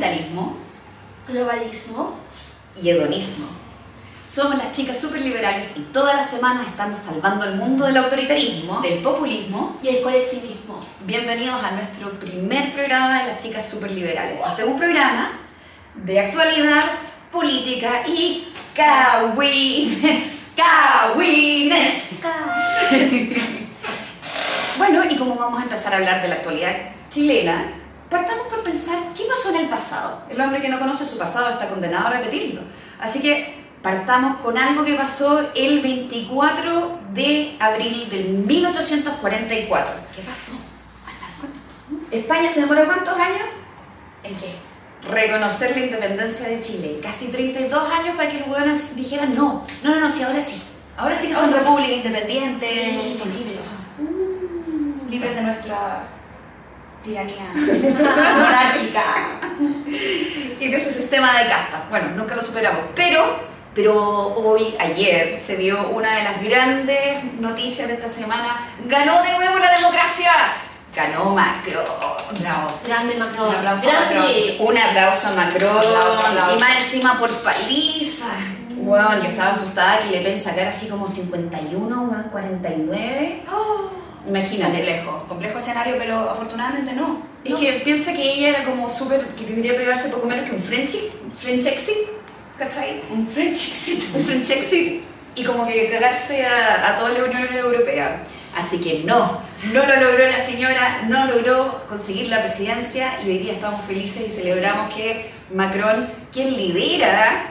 [0.00, 0.56] capitalismo,
[1.28, 2.14] globalismo
[2.82, 3.46] y hedonismo.
[4.26, 8.80] Somos las chicas superliberales y todas las semanas estamos salvando el mundo del autoritarismo.
[8.80, 9.78] del populismo.
[9.82, 10.80] y el colectivismo.
[11.00, 14.40] Bienvenidos a nuestro primer programa de las chicas superliberales.
[14.40, 15.32] Este es un programa
[15.96, 16.84] de actualidad,
[17.30, 20.52] política y cawines.
[20.56, 22.10] Cawines.
[24.78, 26.74] Bueno, y como vamos a empezar a hablar de la actualidad
[27.10, 27.79] chilena,
[28.10, 30.22] partamos por pensar qué pasó en el pasado.
[30.28, 32.62] El hombre que no conoce su pasado está condenado a repetirlo.
[33.00, 39.94] Así que partamos con algo que pasó el 24 de abril del 1844.
[40.14, 40.52] ¿Qué pasó?
[42.10, 43.48] España se demoró cuántos años?
[44.24, 44.56] ¿En qué?
[45.08, 47.00] Reconocer la independencia de Chile.
[47.02, 49.64] Casi 32 años para que los huevones dijeran no.
[49.82, 50.60] No, no, no, sí, ahora sí.
[50.96, 51.64] Ahora sí que son repúblicas.
[51.64, 53.66] república independiente, Sí, son libres.
[53.98, 55.10] Mm.
[55.10, 56.02] Libres de nuestra
[57.02, 59.02] tiranía monárquica.
[60.60, 61.84] y de su sistema de casta.
[61.90, 62.82] Bueno, nunca lo superamos.
[62.94, 63.40] Pero,
[63.74, 68.66] pero hoy, ayer, se dio una de las grandes noticias de esta semana.
[68.86, 70.32] Ganó de nuevo la democracia.
[70.94, 71.84] Ganó Macron.
[72.40, 72.80] Bravo.
[72.84, 73.48] Grande Macron.
[73.48, 74.56] Un aplauso a Grande.
[74.58, 75.78] Un aplauso a Macron.
[75.78, 76.56] Aplauso, aplauso.
[76.56, 78.26] Y más encima por paliza.
[78.82, 83.42] Bueno, yo estaba asustada que le pen sacar así como 51 más 49.
[83.52, 83.90] Oh,
[84.26, 84.76] Imagínate.
[84.78, 87.22] Complejo, complejo escenario, pero afortunadamente no.
[87.44, 90.62] Es que piensa que ella era como súper, que quería pegarse poco menos que un
[90.62, 90.96] French,
[91.38, 91.96] French exit,
[92.58, 93.00] ¿cachai?
[93.10, 94.04] Un French exit.
[94.14, 95.02] un French exit
[95.34, 98.24] y como que cagarse a, a toda la Unión Europea.
[98.56, 99.40] Así que no,
[99.72, 104.26] no lo logró la señora, no logró conseguir la presidencia y hoy día estamos felices
[104.26, 107.46] y celebramos que Macron, quien lidera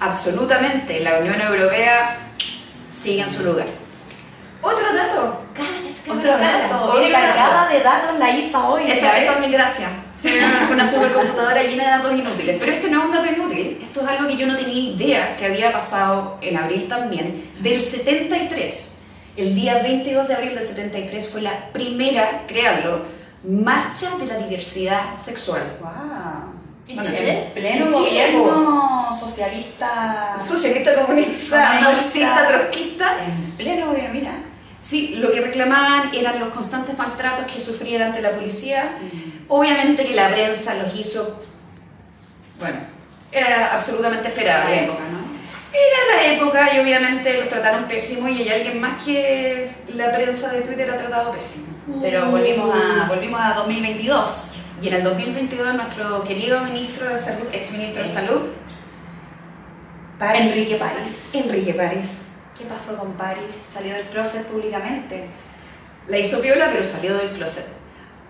[0.00, 2.18] absolutamente la Unión Europea,
[2.90, 3.85] sigue en su lugar.
[4.66, 5.42] Otro dato.
[6.08, 6.92] Otro dato.
[6.98, 8.82] Viene cargada de datos la Isa hoy.
[8.90, 9.88] esa, esa es mi gracia.
[10.20, 10.30] Sí,
[10.70, 12.56] una supercomputadora llena de datos inútiles.
[12.58, 13.78] Pero este no es un dato inútil.
[13.82, 17.80] Esto es algo que yo no tenía idea que había pasado en abril también, del
[17.82, 18.92] 73.
[19.36, 23.02] El día 22 de abril del 73 fue la primera, créanlo,
[23.44, 25.62] marcha de la diversidad sexual.
[25.80, 25.90] Wow.
[26.88, 27.42] ¿En Bueno, Chile?
[27.48, 30.34] En pleno gobierno socialista.
[30.38, 31.90] Socialista, comunista, Comunista.
[31.90, 33.16] marxista, trotskista.
[33.26, 34.32] En pleno gobierno, mira.
[34.86, 38.92] Sí, lo que reclamaban eran los constantes maltratos que sufrían ante la policía.
[39.48, 41.40] Obviamente que la prensa los hizo,
[42.60, 42.76] bueno,
[43.32, 44.84] era absolutamente La esperable.
[44.84, 45.26] época, ¿no?
[45.72, 50.52] Era la época y obviamente los trataron pésimo y hay alguien más que la prensa
[50.52, 51.66] de Twitter ha tratado pésimo.
[52.00, 54.30] Pero volvimos a, volvimos a 2022.
[54.82, 58.40] Y en el 2022 nuestro querido ministro de Salud, ex ministro de Salud,
[60.18, 61.30] París- Enrique París.
[61.34, 62.25] Enrique París.
[62.58, 63.54] ¿Qué pasó con París?
[63.74, 65.28] Salió del closet públicamente.
[66.08, 67.66] La hizo piola, pero salió del closet.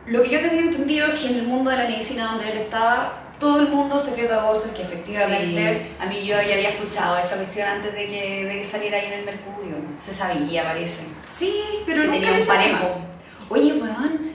[0.06, 2.58] Lo que yo tenía entendido es que en el mundo de la medicina donde él
[2.58, 5.90] estaba, todo el mundo secreta voces que efectivamente...
[5.90, 8.98] Sí, a mí yo ya había escuchado esta cuestión antes de que, de que saliera
[8.98, 9.76] ahí en el Mercurio.
[10.04, 11.02] Se sabía, parece.
[11.26, 13.00] Sí, pero nunca tenía un parejo.
[13.48, 14.32] Oye, weón,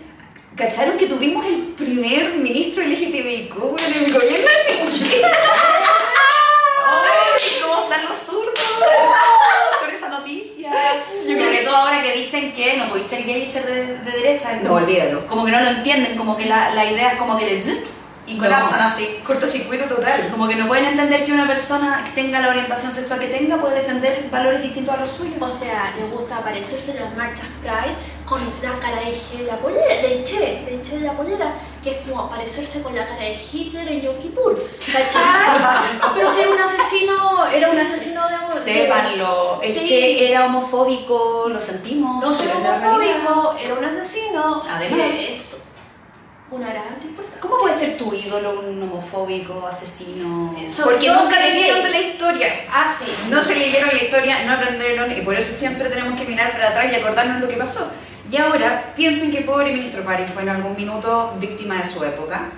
[0.56, 5.30] ¿cacharon que tuvimos el primer ministro LGTBIQ en el gobierno de Piñera?
[6.88, 8.54] ¡Ay, cómo están los zurdos!
[9.80, 10.72] Con esa noticia.
[10.72, 13.66] Yo Sobre creo que- todo ahora que dicen que no podéis ser gay y ser
[13.66, 13.98] de,
[14.64, 15.28] No, olvídalo.
[15.28, 17.92] Como que no lo entienden, como que la, la idea es como que le...
[18.28, 18.86] Y colapsan No.
[18.86, 19.20] así.
[19.26, 20.32] Cortocircuito total.
[20.32, 23.58] Como que no pueden entender que una persona que tenga la orientación sexual que tenga
[23.58, 25.36] puede defender valores distintos a los suyos.
[25.42, 27.96] O sea, les gusta aparecerse en las marchas Pride
[28.32, 31.54] con la cara de G de la polera, de Che, de Che de la polera,
[31.84, 34.58] que es como aparecerse con la cara de Hitler en Yom Kippur.
[34.80, 35.60] ¿Cachai?
[36.16, 38.58] Pero si era un asesino, era un asesino de amor.
[38.58, 39.86] Sépanlo, el Sí.
[39.86, 42.24] Che era homofóbico, lo sentimos.
[42.24, 42.78] No realidad.
[42.78, 44.64] homofóbico, era un asesino.
[44.64, 45.00] Además.
[45.20, 45.58] es
[46.52, 47.42] una gran importancia.
[47.42, 50.56] ¿Cómo puede ser tu ídolo un homofóbico, asesino?
[50.58, 50.84] Eso.
[50.86, 52.48] Porque Yo nunca leyeron de la historia.
[52.72, 53.12] Ah, sí.
[53.30, 56.70] No se leyeron la historia, no aprendieron y por eso siempre tenemos que mirar para
[56.70, 57.92] atrás y acordarnos lo que pasó.
[58.32, 62.50] Y ahora piensen que pobre ministro París fue en algún minuto víctima de su época.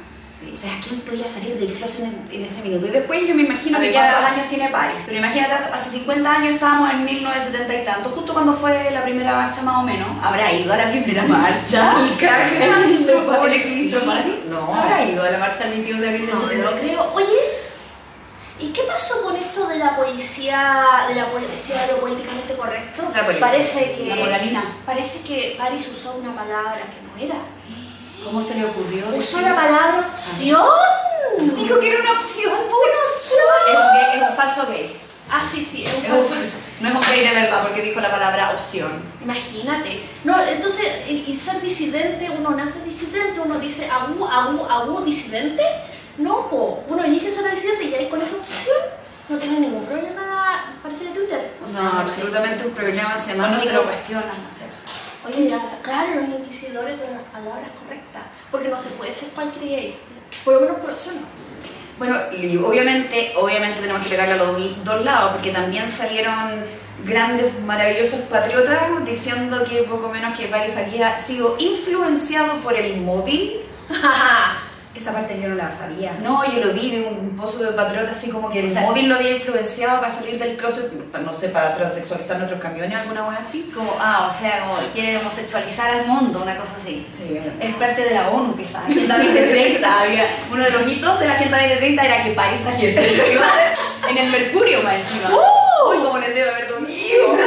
[0.51, 2.85] O sea, ¿quién podía salir del closet en, en ese minuto?
[2.85, 4.11] Y después yo me imagino que ya...
[4.11, 4.97] ¿cuántos años tiene París?
[5.05, 9.33] Pero imagínate, hace 50 años estábamos en 1970 y tanto, justo cuando fue la primera
[9.35, 10.09] marcha más o menos.
[10.21, 11.93] ¿Habrá ido a la primera marcha?
[12.05, 13.25] Y caga, ¿El ministro
[14.05, 14.35] París?
[14.49, 14.75] No.
[14.75, 16.71] ¿Habrá ido a la marcha del 22 de abril del No, no 70?
[16.71, 17.13] lo creo.
[17.13, 17.39] Oye,
[18.59, 23.03] ¿y qué pasó con esto de la policía, de la policía de lo políticamente correcto?
[23.13, 23.47] La policía.
[23.47, 24.77] Parece que La moralina.
[24.85, 27.39] Parece que Paris usó una palabra que no era.
[28.23, 29.05] ¿Cómo se le ocurrió?
[29.07, 30.67] Usó decir- la palabra opción.
[31.55, 33.75] Dijo que era una opción Es sexual.
[33.75, 34.95] un, gay- es un falso gay.
[35.31, 36.55] Ah, sí, sí, es un Es un falso.
[36.79, 39.03] No es un gay de verdad porque dijo la palabra opción.
[39.21, 40.01] Imagínate.
[40.23, 45.63] No, entonces, y, y ser disidente, uno nace disidente, uno dice agu, agu, agu, disidente.
[46.17, 48.77] No, po, uno elige ser presidente y ahí con esa opción
[49.29, 51.51] no tiene ningún problema, parece de Twitter.
[51.63, 53.63] O sea, No, me absolutamente un problema No, semántico.
[53.63, 54.65] no se lo cuestionan, no sé.
[55.25, 59.93] Oye, ya, claro, los inquisidores de las palabras correctas, porque no se puede ser cualquier
[60.43, 61.15] por lo menos por opción.
[61.15, 61.43] no.
[61.97, 66.65] Bueno, y obviamente, obviamente tenemos que pegarle a los dos lados, porque también salieron
[67.05, 72.99] grandes, maravillosos patriotas diciendo que poco menos que Paris aquí ha sido influenciado por el
[73.01, 73.61] móvil.
[74.95, 76.15] Esa parte yo no la sabía.
[76.21, 78.81] No, yo lo vi en un pozo de patriota así como que el O sea,
[78.81, 83.25] móvil lo había influenciado para salir del closet, no sé, para transexualizar nuestros camiones, alguna
[83.25, 83.71] cosa así.
[83.73, 87.07] Como, ah, o sea, como quieren homosexualizar al mundo, una cosa así.
[87.09, 88.83] Sí, Es parte de la ONU, quizás.
[88.87, 90.25] Agenda 2030 había.
[90.51, 93.01] Uno de los hitos de la Agenda 2030 era que París saliera.
[94.09, 95.29] En el Mercurio, más encima.
[95.29, 97.37] Uy, como les debe haber dormido.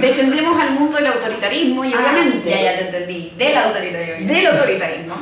[0.00, 3.32] Defendemos al mundo del autoritarismo y obviamente Ah, Ya, ya te entendí.
[3.36, 4.32] Del autoritarismo.
[4.32, 5.14] del autoritarismo.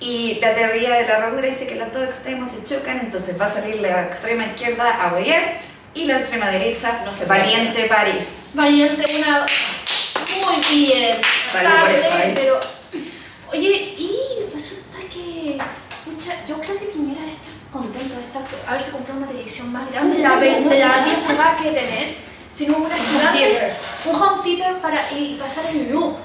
[0.00, 3.46] Y la teoría de la herradura dice que los dos extremos se chocan, entonces va
[3.46, 5.60] a salir la extrema izquierda a huellar
[5.94, 8.50] y la extrema derecha, no sé, valiente París.
[8.54, 9.46] Valiente, una.
[10.44, 11.16] Muy bien.
[11.52, 12.32] Salud por eso, ¿eh?
[12.34, 12.60] pero.
[13.52, 14.10] Oye, y
[14.52, 15.58] resulta que.
[16.04, 18.42] Pucha, yo creo que Piñera estar contento de estar.
[18.66, 22.16] haberse comprado una televisión más grande de la, de la 10 pulgadas que tener,
[22.56, 23.72] sino una gigante.
[24.06, 26.16] Un home theater para y pasar el loop.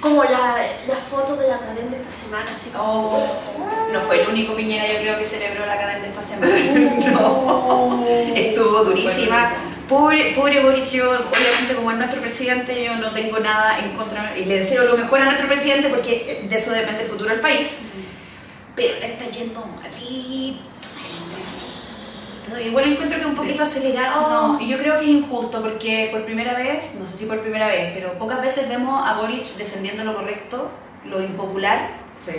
[0.00, 3.08] Como la, la foto de la cadena de esta semana, así como.
[3.08, 7.12] Oh, no fue el único Piñera, yo creo, que celebró la cadena esta semana.
[7.12, 8.04] no.
[8.34, 9.52] Estuvo durísima.
[9.88, 14.36] Pobre, pobre Boric, yo obviamente como es nuestro presidente, yo no tengo nada en contra
[14.36, 17.38] y le deseo lo mejor a nuestro presidente porque de eso depende el futuro del
[17.38, 17.82] país.
[18.74, 20.58] Pero le está yendo malito,
[22.50, 22.68] malito.
[22.68, 24.52] Igual encuentro que un poquito acelerado.
[24.54, 27.40] No, y yo creo que es injusto porque por primera vez, no sé si por
[27.40, 30.70] primera vez, pero pocas veces vemos a Boric defendiendo lo correcto,
[31.04, 32.32] lo impopular, Sí.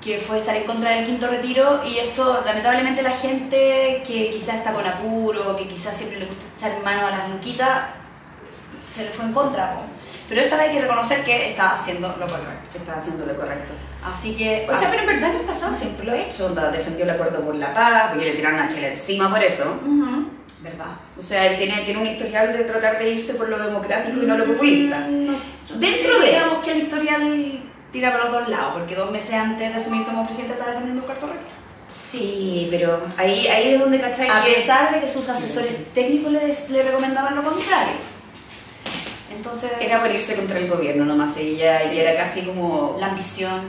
[0.00, 4.56] que fue estar en contra del quinto retiro y esto lamentablemente la gente que quizás
[4.56, 7.82] está con apuro, que quizás siempre le gusta echar mano a las luquitas,
[8.82, 9.76] se le fue en contra.
[10.28, 12.68] Pero esta vez hay que reconocer que está haciendo lo correcto.
[12.72, 13.72] Que estaba haciendo lo correcto.
[14.04, 14.66] Así que...
[14.68, 16.46] O sea, ah, pero en verdad en el pasado siempre lo ha hecho.
[16.46, 19.80] Onda, defendió el acuerdo por la paz, porque le tiraron a Chile encima por eso.
[19.82, 20.28] Ujú.
[20.60, 20.86] ¿Verdad?
[21.18, 24.26] O sea, él tiene, tiene un historial de tratar de irse por lo democrático y
[24.26, 25.00] no lo populista.
[25.00, 25.34] Mm, no-
[25.78, 27.60] Dentro de- Digamos que el historial
[27.92, 31.02] tira por los dos lados, porque dos meses antes de asumir como presidente está defendiendo
[31.02, 31.50] un cuarto retiro.
[31.86, 35.68] Sí, pero ahí, ahí es donde cachai A que- pesar de que sus Sí, asesores
[35.70, 35.86] sí.
[35.94, 37.92] técnicos le, des- le recomendaban lo contrario.
[39.36, 41.90] Entonces, Era por irse contra el gobierno nomás, y ya, Sí.
[41.94, 42.96] y era casi como...
[43.00, 43.62] la ambición.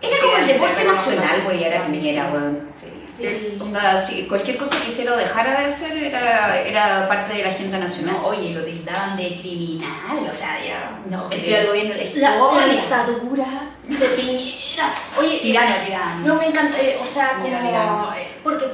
[0.00, 2.68] Era como el Sí, deporte nacional, güey, era la Piñera, weón.
[3.16, 3.56] Sí.
[3.60, 7.50] Onda, si cualquier cosa que hiciera o dejara de hacer era, era parte de la
[7.50, 8.16] agenda nacional.
[8.20, 9.90] No, oye, lo tildaban de criminal,
[10.28, 10.98] o sea, ya.
[11.08, 14.92] No, el gobierno de la La, dictadura de Piñera.
[15.18, 16.26] Oye, Tirano, tirano.
[16.26, 17.44] No me encanta, eh, o sea, como.
[17.46, 18.12] tirano.
[18.16, 18.64] eh, porque.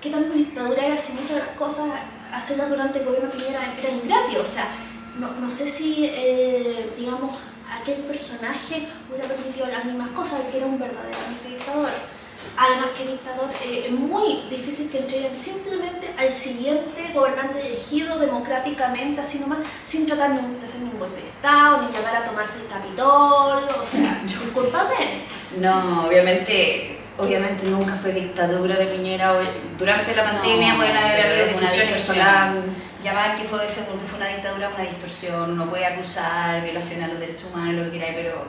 [0.00, 1.84] ¿Qué tanta dictadura era si muchas de las cosas
[2.32, 4.38] hacerlas durante el gobierno de Piñera era ingratis?
[4.38, 4.64] O sea,
[5.18, 7.36] no, no sé si, eh, digamos,
[7.80, 11.18] aquel personaje hubiera permitido las mismas cosas, que era un verdadero
[11.48, 11.90] dictador.
[12.56, 18.18] Además que el dictador eh, es muy difícil que entreguen simplemente al siguiente gobernante elegido
[18.18, 22.24] democráticamente, así nomás, sin tratar ni de hacer ningún golpe de Estado, ni llegar a
[22.24, 25.20] tomarse el Capitolio, o sea, discúlpame.
[25.58, 29.38] No, obviamente, obviamente nunca fue dictadura de Piñera.
[29.78, 32.89] Durante la pandemia No, pueden haber habido decisiones distorsión.
[33.02, 37.08] Llamar que fue, eso, que fue una dictadura, una distorsión, uno puede acusar violación a
[37.08, 38.44] los derechos humanos, lo que quiera, pero...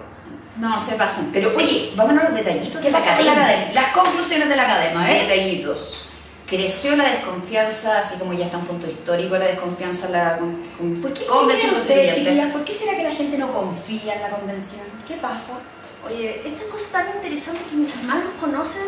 [0.58, 1.30] No, se pasan.
[1.32, 1.56] Pero Sí.
[1.58, 3.72] oye, vámonos a los detallitos ¿Qué de la la academia.
[3.74, 5.22] Las conclusiones de la academia, ¿eh?
[5.28, 6.08] Detallitos.
[6.46, 10.62] Creció la desconfianza, así como ya está un punto histórico la desconfianza en la con,
[10.78, 12.52] con- ¿Por qué, convención ¿qué creen ustedes, chiquillas?
[12.52, 14.82] ¿Por qué será que la gente no confía en la convención?
[15.08, 15.54] ¿Qué pasa?
[16.06, 18.84] Oye, esta cosa tan interesante que mientras más los conocen,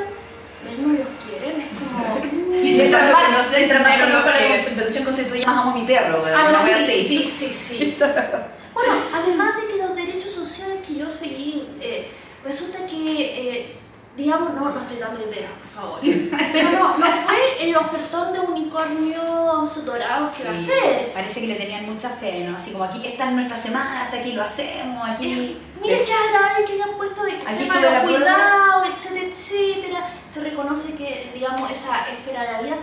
[0.64, 1.62] menos los quieren.
[1.62, 2.24] Es como.
[2.64, 7.04] Mientras lo conozco la convención constituyente, más amo a mi perro, una wea así, así.
[7.04, 7.98] sí, sí, sí.
[8.74, 12.08] Bueno, además de que los derechos sociales que yo seguí, eh,
[12.44, 13.76] resulta que, eh,
[14.16, 18.40] digamos, no, no estoy dando ideas, por favor, pero no, no fue el ofertón de
[18.40, 21.12] unicornios dorados que va a ser.
[21.14, 22.56] Parece que le tenían mucha fe, ¿no?
[22.56, 25.58] Así como aquí esta es nuestra semana, hasta aquí lo hacemos, aquí...
[25.82, 27.68] Mira qué agradable que hayan puesto de Aquí
[28.06, 30.10] cuidado, etcétera, etcétera.
[30.34, 32.78] Se reconoce que, digamos, esa esfera de la vida,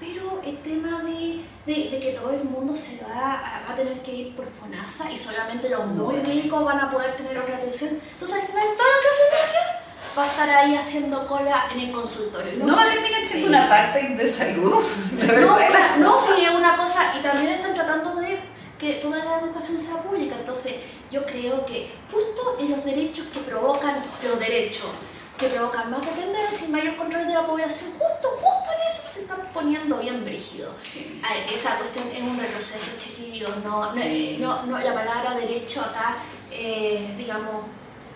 [0.00, 3.76] pero el tema de, de, de que todo el mundo se va a, va a
[3.76, 7.56] tener que ir por FONASA y solamente los muy ricos van a poder tener otra
[7.56, 7.90] atención.
[8.12, 8.95] Entonces, al final, media
[10.16, 12.64] va a estar ahí haciendo cola en el consultorio.
[12.64, 13.26] No va a terminar sí.
[13.26, 14.82] siendo una parte de salud.
[15.18, 18.40] la No, no, sí, es una cosa, y también están tratando de
[18.78, 20.74] que toda la educación sea pública, entonces
[21.10, 24.90] yo creo que justo en los derechos que provocan, los derechos
[25.38, 27.90] provocan más dependencia y mayor control de la población.
[27.90, 30.72] Justo, justo en eso se están poniendo bien brígidos.
[30.82, 31.20] Sí.
[31.52, 33.50] Esa cuestión es un retroceso, chiquillos.
[33.64, 34.38] No, no- Sí.
[34.40, 36.16] no, no, la palabra derecho acá,
[36.50, 37.66] eh, digamos,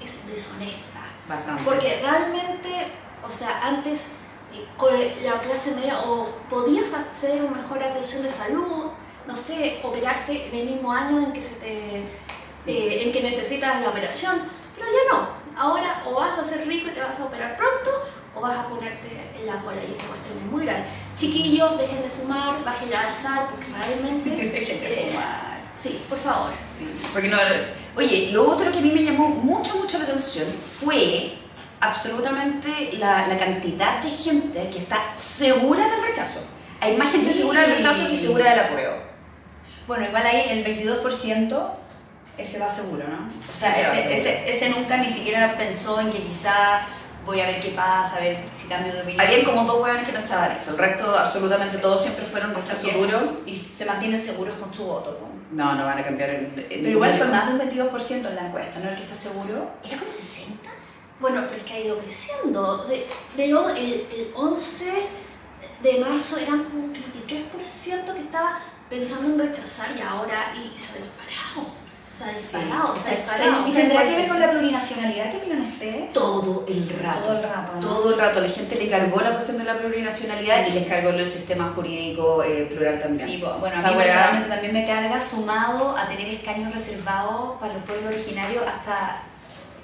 [0.03, 0.90] es deshonesta.
[1.31, 1.63] Bastante.
[1.65, 2.89] Porque realmente,
[3.25, 4.17] o sea, antes
[4.53, 8.87] eh, la clase media o podías hacer una mejor atención de salud,
[9.29, 11.99] no sé, operarte en el mismo año en que se te,
[12.67, 14.37] eh, en que necesitas la operación,
[14.75, 15.41] pero ya no.
[15.57, 17.91] Ahora o vas a ser rico y te vas a operar pronto
[18.35, 20.85] o vas a ponerte en la cola y esa cuestión es muy grave.
[21.15, 24.31] Chiquillos, dejen de fumar, bajen la sal porque realmente...
[24.51, 25.50] Dejen de eh.
[25.81, 26.53] Sí, por favor.
[26.79, 27.39] Sí, porque no,
[27.97, 31.33] oye, lo otro que a mí me llamó mucho, mucho la atención fue
[31.81, 36.47] absolutamente la, la cantidad de gente que está segura del rechazo.
[36.81, 37.39] Hay más gente Sí.
[37.39, 38.95] segura del rechazo que segura del apruebo.
[39.87, 41.71] Bueno, igual ahí el 22%
[42.39, 43.29] ese va seguro, ¿no?
[43.51, 46.83] O sea, Sí, ese, ese, ese nunca ni siquiera pensó en que quizá
[47.31, 49.21] voy a ver qué pasa, a ver si cambio de opinión.
[49.21, 52.93] Habían como dos hueones que pensaban eso, el resto absolutamente todos siempre fueron rechazo Y
[52.93, 53.19] duro.
[53.47, 55.17] Y se mantienen seguros con su voto.
[55.19, 55.29] po.
[55.53, 56.45] No, no van a cambiar el...
[56.59, 57.61] el- Pero igual fue más de un
[57.91, 58.91] 22% en la encuesta, ¿no?
[58.91, 59.71] El que está seguro.
[59.85, 60.69] Era como 60.
[61.19, 62.85] Bueno, pero es que ha ido creciendo.
[62.87, 63.07] De,
[63.37, 64.93] de lo- el, el 11
[65.83, 68.59] de marzo eran como un 33% que estaba
[68.89, 70.81] pensando en rechazar y ahora y disparado.
[70.81, 71.75] Se ha disparado,
[72.29, 72.95] disparado.
[73.67, 75.31] ¿Y tendrá que ver con la plurinacionalidad?
[75.31, 76.13] ¿Qué opinan ustedes?
[76.13, 77.21] Todo el rato.
[77.21, 77.81] Todo el rato, ¿no?
[77.81, 78.41] Todo el rato.
[78.41, 82.43] La gente le cargó la cuestión de la plurinacionalidad y les cargó el sistema jurídico
[82.43, 83.27] eh, plural también.
[83.27, 87.83] Sí, bueno, a mí personalmente también me carga sumado a tener escaños reservados para los
[87.85, 89.23] pueblos originarios hasta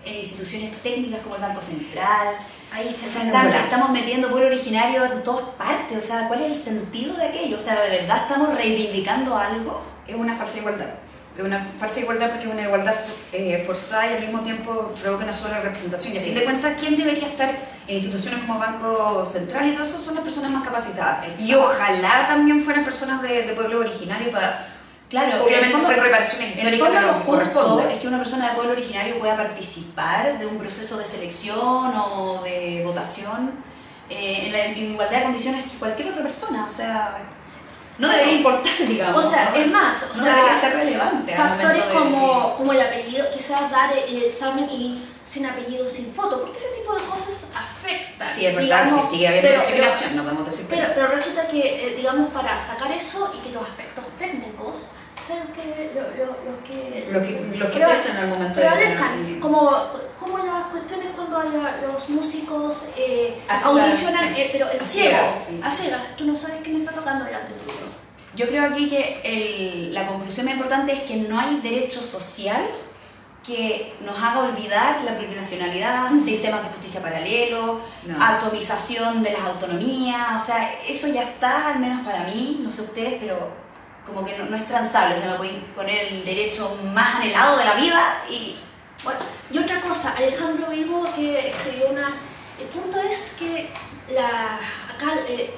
[0.04, 2.36] en instituciones técnicas como el Banco Central.
[2.72, 5.98] Ahí se O sea, estamos, estamos metiendo pueblo originario en todas partes.
[5.98, 7.56] O sea, ¿cuál es el sentido de aquello?
[7.56, 9.82] O sea, ¿de verdad estamos reivindicando algo?
[10.06, 11.05] Es una falsa igualdad.
[11.36, 12.94] Es una falsa igualdad porque es una igualdad
[13.32, 16.14] eh, forzada y al mismo tiempo provoca una sola representación.
[16.14, 16.26] Y a Sí.
[16.28, 17.50] fin de cuentas, ¿quién debería estar
[17.86, 19.98] en instituciones como Banco Central y todo eso?
[19.98, 21.26] Son las personas más capacitadas.
[21.38, 21.72] Y Exacto.
[21.74, 24.66] ojalá también fueran personas de, de pueblo originario para,
[25.10, 28.18] Claro, obviamente, fondo- hacer reparaciones En el históricas fondo de lo justo es que una
[28.18, 33.52] persona de pueblo originario pueda participar de un proceso de selección o de votación
[34.10, 36.66] eh, en, la, en igualdad de condiciones que cualquier otra persona.
[36.68, 37.18] O sea,
[37.98, 39.24] no debería importar, digamos.
[39.24, 39.56] O sea, ¿no?
[39.56, 41.34] es más, o no sea, debería ser relevante.
[41.34, 46.40] al Factores como, como el apellido, quizás dar el examen y sin apellido, sin foto,
[46.42, 48.28] porque ese tipo de cosas afectan.
[48.28, 51.06] Sí, es verdad, digamos, sí, sigue habiendo pero- discriminación, no podemos decir que Pero, pero
[51.08, 54.88] resulta que, eh, digamos, para sacar eso y que los aspectos técnicos
[55.26, 58.28] sean los que, lo, lo- lo que, Lo que, lo que Pero- pesa en el
[58.28, 59.70] momento de como,
[60.26, 61.42] como las cuestiones cuando
[61.86, 65.60] los músicos eh, audicionan, eh, pero en ciegas, sí.
[65.62, 67.86] a ciegas, tú no sabes quién está tocando delante tuyo.
[68.34, 72.60] Yo creo aquí que el- la conclusión más importante es que no hay derecho social
[73.46, 78.22] que nos haga olvidar la plurinacionalidad, sistemas de justicia paralelo, No.
[78.24, 82.82] atomización de las autonomías, o sea, eso ya está, al menos para mí, no sé
[82.82, 83.48] ustedes, pero
[84.04, 87.56] como que no, no es transable, o sea, me pueden poner el derecho más anhelado
[87.56, 88.56] de la vida y...
[89.04, 89.20] Bueno,
[89.52, 92.14] y otra cosa, Alejandro Vigo que escribió una...
[92.58, 93.68] El punto es que
[94.14, 95.50] la, acá, eh,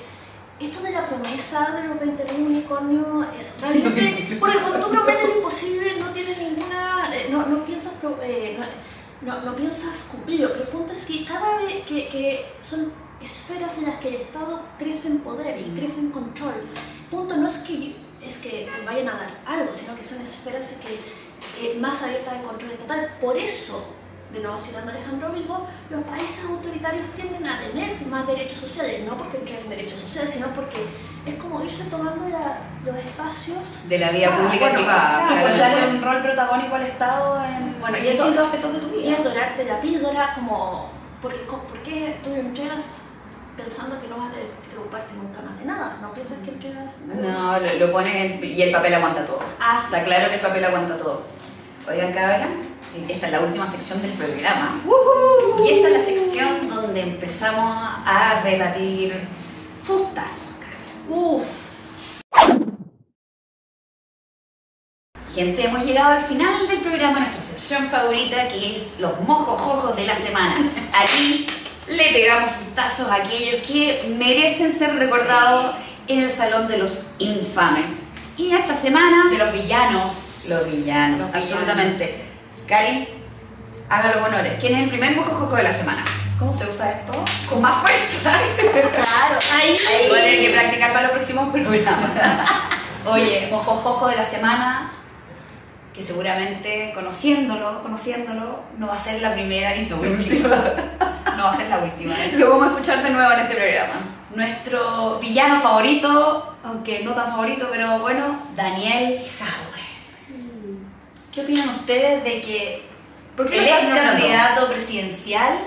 [0.59, 5.37] esto de la promesa de los 20.000 unicornios, eh, realmente, porque cuando tú prometes lo
[5.37, 8.59] imposible no tienes ninguna, eh, no, no piensas, pro- eh,
[9.23, 12.93] no, no, no piensas cumplirlo, pero el punto es que cada vez que, que son
[13.23, 17.37] esferas en las que el Estado crece en poder y crece en control, el punto
[17.37, 20.81] no es que, es que te vayan a dar algo, sino que son esferas en
[20.81, 20.99] que
[21.61, 23.17] eh, más abiertas al control estatal.
[23.21, 23.95] Por eso,
[24.33, 29.05] de nuevo citando a Alejandro Vigo, los países autoritarios tienden a tener más derechos sociales,
[29.05, 30.77] no porque entreguen derechos sociales, sino porque
[31.27, 35.59] es como irse tomando la- los espacios De la vida Ah, pública y bueno, privada.
[35.59, 39.03] darle un rol protagónico al Estado en Bueno, y distintos esto- aspectos de tu y
[39.03, 39.17] vida.
[39.17, 40.91] es dorarte la píldora como,
[41.21, 43.03] porque, ¿por qué tú lo entregas
[43.59, 45.99] pensando que no vas a tener que preocuparte nunca más de nada?
[46.01, 47.01] No piensas que entregas...
[47.07, 49.41] No, lo, lo pones en- y el papel aguanta todo.
[49.61, 51.23] Ah, Está claro que el papel aguanta todo.
[51.89, 52.49] Oigan, cabra,
[53.09, 54.81] esta es la última sección del programa.
[55.65, 59.15] Y esta es la sección donde empezamos a rebatir
[59.83, 61.19] fustazos, cabra.
[61.19, 61.45] Uf,
[65.35, 70.07] Gente, hemos llegado al final del programa, nuestra sección favorita, que es los mojojojos de
[70.07, 70.57] la semana.
[70.93, 71.47] Aquí
[71.91, 75.77] le pegamos fustazos a aquellos que merecen ser recordados
[76.07, 78.11] en el Salón de los Infames.
[78.37, 80.13] Y esta semana, De los villanos.
[80.13, 81.35] los villanos, Los villanos.
[81.35, 82.25] absolutamente.
[82.67, 83.09] Cari,
[83.89, 84.53] haga los honores.
[84.61, 86.05] ¿Quién es el primer mojojojo de la semana?
[86.39, 87.13] ¿Cómo se usa esto?
[87.49, 88.33] Con más fuerza.
[88.61, 89.71] claro, ahí...
[89.89, 90.09] Ahí.
[90.09, 92.11] Voy a tener que practicar para los próximos programas.
[93.07, 94.93] Oye, mojojojo de la semana,
[95.93, 100.57] que seguramente conociéndolo, conociéndolo, no va a ser la primera ni la última.
[101.39, 102.15] No va a ser la última.
[102.35, 103.95] Lo vamos a escuchar de nuevo en este programa.
[104.35, 109.79] Nuestro villano favorito, aunque no tan favorito, pero bueno, Daniel Jadwe.
[111.33, 112.89] ¿Qué opinan ustedes de que
[113.37, 115.59] ¿Por qué el ex candidato presidencial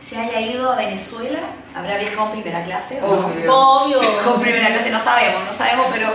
[0.00, 1.40] se haya ido a Venezuela?
[1.74, 2.98] ¿Habrá viajado en primera clase?
[3.02, 3.26] o no?
[3.26, 3.54] Obvio.
[3.54, 4.22] Obvio.
[4.24, 6.08] Con primera clase no sabemos, no sabemos, pero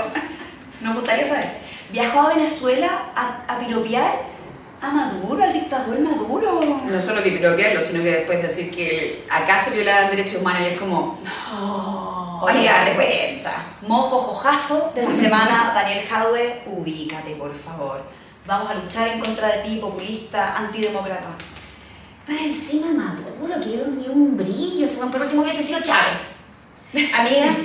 [0.81, 1.59] nos gustaría saber.
[1.91, 4.13] Viajó a Venezuela a, a piropear
[4.81, 6.81] a Maduro, al dictador Maduro.
[6.85, 10.79] No solo piropearlo, sino que después decir que acá se violaban derechos humanos y es
[10.79, 11.17] como,
[12.41, 13.65] Oye, oye, date cuenta.
[13.81, 18.03] Mojo jojazo de la semana, Daniel Jadwe, ubícate por favor.
[18.45, 21.27] Vamos a luchar en contra de ti, populista, antidemócrata.
[22.25, 26.37] Para encima Maduro, que un, un brillo, se por último hubiese sido Chávez.
[26.93, 27.55] Amiga,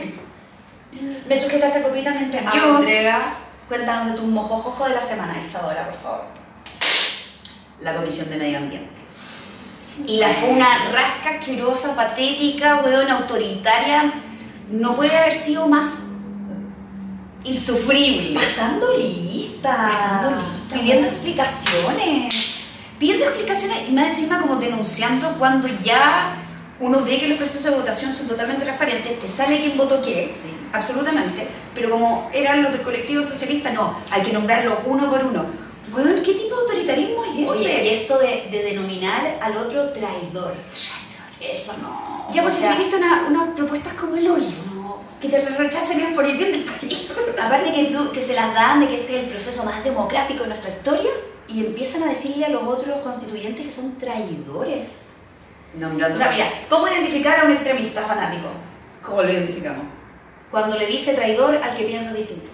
[1.28, 2.78] me sujeta esta copita mientras yo...
[2.78, 3.35] entrega,
[3.68, 6.43] cuéntanos de tu mojojojo de la semana, Isadora, por favor.
[7.84, 8.88] La Comisión de Medio Ambiente.
[10.06, 14.12] Y la fue una rasca asquerosa, patética, weón, autoritaria.
[14.70, 16.06] No puede haber sido más
[17.44, 18.40] insufrible.
[18.40, 19.90] Pasando lista.
[19.92, 22.60] Pasando lista, Pidiendo explicaciones.
[22.98, 26.34] Pidiendo explicaciones y más encima como denunciando cuando ya
[26.80, 30.34] uno ve que los procesos de votación son totalmente transparentes, te sale quién votó qué,
[30.34, 30.50] Sí.
[30.72, 35.63] absolutamente, pero como eran los del colectivo socialista, no, hay que nombrarlos uno por uno.
[35.92, 37.58] Weón, ¿qué tipo de autoritarismo es ese?
[37.60, 40.54] Oye, y esto de, de denominar al otro traidor.
[41.40, 42.30] Eso no.
[42.32, 45.02] Ya, pues O sea, visto una- unas propuestas como el hoyo, ¿no?
[45.20, 47.10] que te rechacen es por el bien del país.
[47.42, 50.42] Aparte que, tú, que se las dan de que este es el proceso más democrático
[50.42, 51.10] de nuestra historia
[51.48, 54.88] y empiezan a decirle a los otros constituyentes que son traidores.
[55.78, 56.14] Nombrando.
[56.16, 58.48] O sea, mira, ¿cómo identificar a un extremista fanático?
[59.02, 59.84] ¿cómo lo identificamos?
[60.50, 62.50] Cuando le dice traidor al que piensa distinto,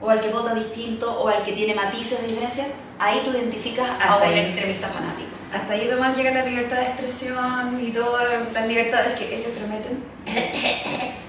[0.00, 2.66] o al que vota distinto, o al que tiene matices de diferencia,
[2.98, 4.38] ahí tú identificas a Hasta un ahí.
[4.40, 5.28] extremista fanático.
[5.52, 10.04] Hasta ahí nomás llega la libertad de expresión y todas las libertades que ellos prometen.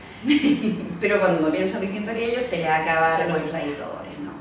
[1.00, 4.32] Pero cuando piensan distinto que ellos, se les acaba Son los traidores, ¿no?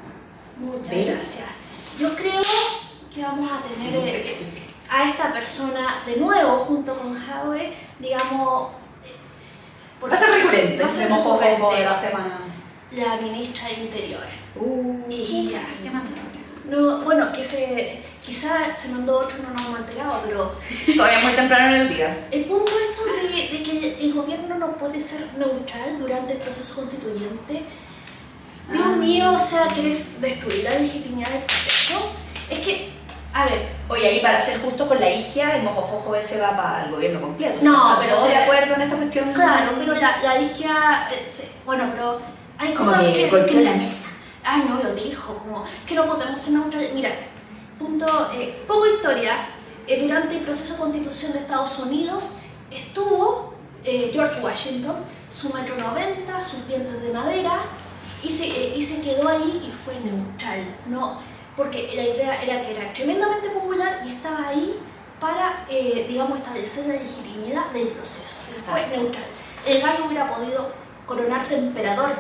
[0.59, 1.47] Muchas gracias.
[1.99, 2.41] Yo creo
[3.15, 4.37] que vamos a tener eh,
[4.91, 8.71] a esta persona de nuevo junto con Jadwe, digamos.
[9.05, 12.41] eh, Va a ser recurrente, a Se mojó la semana.
[12.93, 14.23] La ministra de Interior.
[14.57, 15.63] Uh, Y ¿Qué ya.
[15.81, 16.03] se llama?
[16.69, 18.03] No, bueno, que se.
[18.25, 20.55] Quizá se mandó otro, no nos hemos enterado, pero
[20.97, 22.27] Todavía muy temprano en el día.
[22.31, 26.75] el punto esto de, de que el gobierno no puede ser neutral durante el proceso
[26.77, 27.65] constituyente.
[28.71, 28.97] Dios Ah.
[28.97, 32.13] mío, o sea, ¿quieres destruir la legitimidad del proceso?
[32.51, 32.91] Es que,
[33.33, 36.85] a ver, Oye, ahí para ser justo con la isquia, el mojojojo ese va para
[36.85, 37.59] el gobierno completo.
[37.63, 39.33] No, ¿están pero todos se- de acuerdo en esta cuestión?
[39.33, 41.27] claro, pero la, la izquierda, eh,
[41.67, 42.21] bueno, pero
[42.61, 44.05] hay Como cosas que golpeó que- la mesa.
[44.45, 46.93] Ay, no, lo dijo, como que no podemos ser neutrales.
[46.95, 47.11] Mira,
[47.79, 49.33] punto, eh, poco historia.
[49.87, 52.35] Eh, durante el proceso de constitución de Estados Unidos
[52.71, 54.97] estuvo eh, George Washington,
[55.33, 57.63] su metro 90, sus dientes de madera,
[58.23, 60.65] y se, y se quedó ahí y fue neutral.
[60.87, 61.19] No,
[61.57, 64.79] porque la idea era que era tremendamente popular y estaba ahí
[65.19, 65.67] para,
[66.09, 68.37] digamos, establecer la legitimidad del proceso.
[68.71, 69.25] Fue neutral.
[69.67, 70.71] El gallo hubiera podido
[71.07, 72.11] coronarse emperador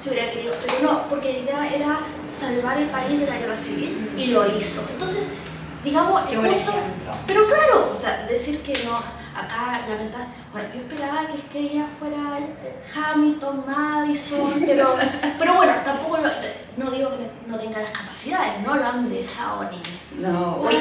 [0.00, 3.56] si hubiera querido, pero no, porque la idea era salvar el país de la guerra
[3.56, 4.86] civil y lo hizo.
[4.90, 5.28] Entonces,
[5.84, 7.12] digamos, el punto- ejemplo.
[7.26, 11.44] pero claro, o sea, decir que no, acá la verdad, bueno, yo esperaba que, es
[11.52, 14.96] que ella fuera eh, Hamilton, Madison, pero,
[15.38, 16.30] pero bueno, tampoco lo-
[16.84, 19.82] no digo que no tenga las capacidades, no lo han dejado ni.
[20.22, 20.76] No, hoy.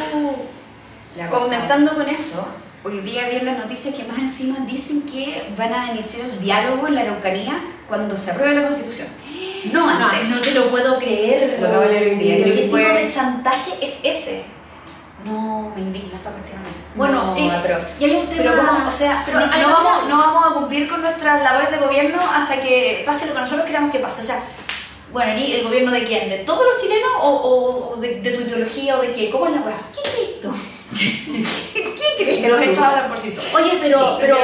[1.30, 2.48] Comentando con eso,
[2.84, 6.40] hoy día vi en las noticias que más encima dicen que van a iniciar el
[6.40, 9.08] diálogo en la Araucanía cuando se apruebe la Constitución.
[9.74, 10.30] No No, antes.
[10.30, 11.58] no te lo puedo creer.
[11.60, 14.44] Lo acabo de leer hoy día, ¿Pero ¿Qué tipo fue- de chantaje es ese?
[15.26, 16.60] No, me indigna esta cuestión.
[16.96, 18.00] Bueno, No, atroz.
[18.00, 18.38] y hay un tema.
[18.42, 18.88] Pero ¿cómo?
[18.88, 22.20] O sea, pero no, no vamos, no vamos a cumplir con nuestras labores de gobierno
[22.34, 24.22] hasta que pase lo que nosotros queramos que pase.
[24.22, 24.40] O sea,
[25.12, 26.30] bueno, ¿y ¿el gobierno de quién?
[26.30, 29.30] ¿De todos los chilenos o, o- o de, de tu ideología o de qué?
[29.30, 29.78] ¿Cómo es la weá?
[29.94, 30.52] ¿Qué crees tú?
[31.74, 32.48] ¿Qué crees?
[32.50, 33.54] Los hechos hablan por sí solos.
[33.54, 34.38] Oye, pero, Sí, pero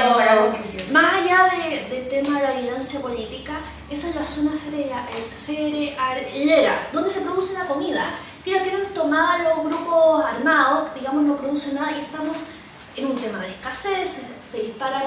[0.52, 0.92] conclusiones.
[0.92, 1.75] más allá de-
[2.24, 8.06] tema de la violencia política, es la zona eh, cerealera, donde se produce la comida.
[8.44, 12.38] Que la tienen tomada los grupos armados, digamos, no producen nada y estamos
[12.96, 15.04] en un tema de escasez, se, se disparan,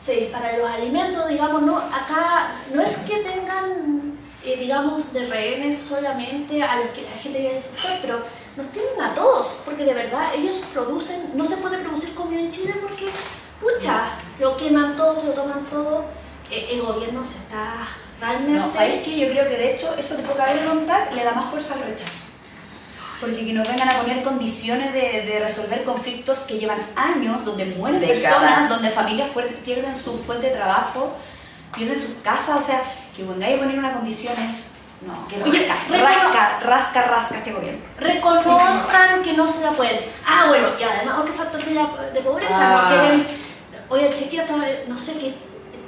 [0.00, 5.78] se disparan los alimentos, digamos, no, acá no es que tengan, eh, digamos, de rehenes
[5.78, 8.20] solamente a, los que, la gente que sector, pero
[8.56, 12.50] nos tienen a todos, porque de verdad ellos producen, no se puede producir comida en
[12.50, 13.10] Chile porque,
[13.60, 16.06] pucha, lo queman todo, se lo toman todo,
[16.50, 17.88] el gobierno se está
[18.20, 18.58] realmente...
[18.58, 19.18] No, ¿sabéis qué?
[19.18, 21.82] Yo creo que de hecho eso que poca vez contar le da más fuerza al
[21.82, 22.10] rechazo.
[23.20, 27.66] Porque que nos vengan a poner condiciones de, de resolver conflictos que llevan años, donde
[27.66, 28.20] mueren Décadas.
[28.38, 29.28] personas, donde familias
[29.64, 31.12] pierden su fuente de trabajo,
[31.76, 32.80] pierden sus casas, o sea,
[33.16, 34.68] que vengáis a poner unas condiciones,
[35.00, 37.80] no, que Oye, rasca, rasca, rasca, rasca este gobierno.
[37.98, 40.00] reconozcan que no se la pueden.
[40.24, 42.82] Ah, bueno, y además otro factor de, la- de pobreza, Ah.
[42.82, 43.26] no quieren,
[43.88, 44.10] oye,
[44.62, 45.34] el- no sé qué,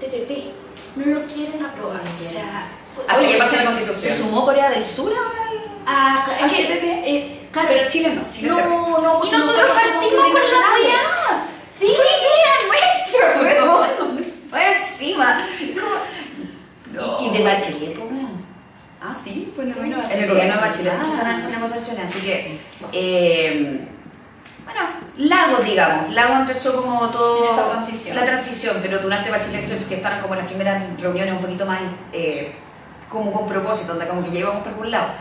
[0.01, 0.53] TPP,
[0.97, 2.67] no lo quieren aprobar, o sea...
[3.09, 4.19] Ah, pero oye, ya pasa la ¿Se constitución.
[4.19, 5.63] sumó Corea del Sur ahora?
[5.87, 6.85] Ah, es que, TPP?
[7.07, 11.47] eh, claro, Pero Chile no, Chile no, se- no, Y nosotros partimos con la weá.
[11.73, 14.27] Sí, Fue idea nuestra.
[14.51, 15.47] Fue encima.
[16.93, 18.11] Como- Y, y de Bachelet, pues.
[19.03, 21.05] Ah, sí, el gobierno de En el gobierno de Bachelet se Ah.
[21.05, 22.59] empezaron esas negociaciones, así que,
[22.93, 23.89] eh,
[25.17, 27.45] Lago, digamos, Lago empezó como todo...
[27.45, 28.17] En esa transición.
[28.17, 31.81] La transición, pero durante Bachelet se que estaban como las primeras reuniones un poquito más
[32.13, 32.55] eh,
[33.09, 35.13] como con propósito, donde como que ya íbamos por algún lado.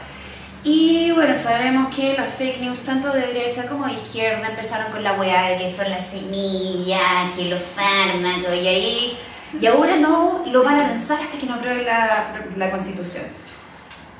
[0.63, 5.03] Y bueno, sabemos que las fake news, tanto de derecha como de izquierda, empezaron con
[5.03, 9.17] la weá de que son las semillas, que los fármacos, y ahí...
[9.59, 13.23] Y ahora no lo van a lanzar hasta que no aprueben la, la constitución.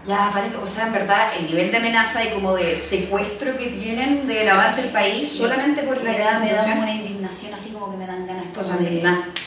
[0.06, 3.68] Ya, parece, o sea, en verdad, el nivel de amenaza y como de secuestro que
[3.68, 7.54] tienen del avance del país solamente por la Me da, me da como una indignación,
[7.54, 8.84] así como que me dan ganas como de...
[8.84, 9.42] indignante.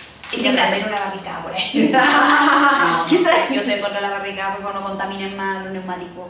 [0.86, 1.90] una barricada por ahí.
[1.92, 3.50] No, ¿Qué sabes?
[3.50, 6.28] Yo estoy contra la barricada, por favor, no contaminen más los neumáticos.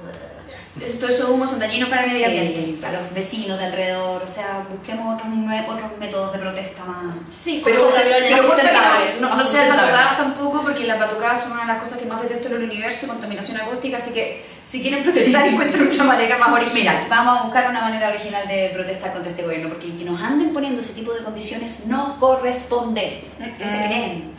[0.98, 2.60] Todos esos humos son dañinos para el medio ambiente.
[2.64, 5.28] Sí, para los vecinos de alrededor, o sea, busquemos otros,
[5.68, 7.14] otros métodos de protesta más.
[7.42, 11.68] sí, Pero, pero, sustentables, no, no, sean batucadas tampoco, porque las batucadas son una de
[11.68, 15.46] las cosas que más detesto en el universo, contaminación acústica, así que si quieren protestar
[15.48, 17.06] encuentren una manera más original.
[17.10, 20.54] Vamos a buscar una manera original de protestar contra este gobierno, porque que nos anden
[20.54, 23.24] poniendo ese tipo de condiciones no corresponde.
[23.58, 23.86] ¿Qué se Mm.
[23.88, 24.32] creen?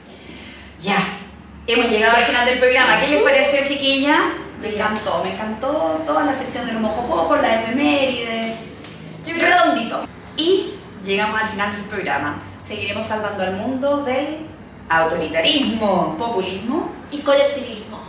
[0.82, 0.98] Ya,
[1.68, 3.00] hemos llegado al final del programa.
[3.00, 4.20] ¿Qué les pareció, chiquilla?
[4.64, 8.60] Me encantó, me encantó toda la sección de los mojojojos, la efemérides.
[9.26, 10.06] Yo redondito.
[10.38, 12.42] Y llegamos al final del programa.
[12.66, 14.38] Seguiremos salvando al mundo del
[14.88, 16.16] Autoritarismo.
[16.18, 16.90] populismo.
[17.12, 18.00] y colectivismo.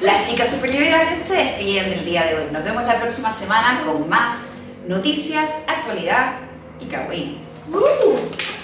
[0.00, 2.44] Las chicas superliberales se despiden del día de hoy.
[2.50, 4.54] Nos vemos la próxima semana con más
[4.88, 6.38] noticias, actualidad
[6.80, 7.52] y cagüines.
[7.72, 8.59] Uh.